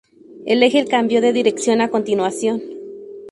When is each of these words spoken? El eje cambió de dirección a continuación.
El 0.47 0.63
eje 0.63 0.87
cambió 0.87 1.21
de 1.21 1.31
dirección 1.31 1.79
a 1.79 1.91
continuación. 1.91 2.59